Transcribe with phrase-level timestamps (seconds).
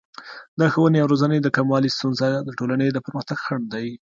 [0.59, 3.87] د ښوونې او روزنې د کموالي ستونزه د ټولنې د پرمختګ خنډ دی.